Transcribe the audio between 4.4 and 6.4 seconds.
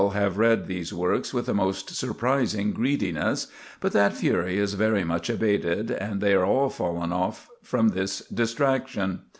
is very much abated, and they